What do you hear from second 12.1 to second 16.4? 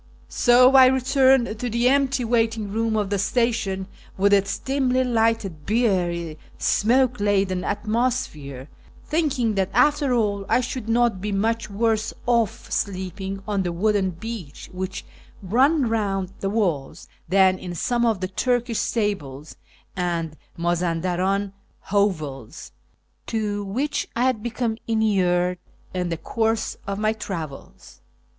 off sleeping on the wooden bench which ran round